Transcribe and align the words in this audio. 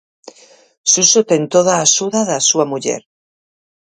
Suso 0.91 1.21
ten 1.29 1.41
toda 1.53 1.71
a 1.75 1.83
axuda 1.87 2.21
da 2.29 2.39
súa 2.49 2.65
muller. 2.71 3.01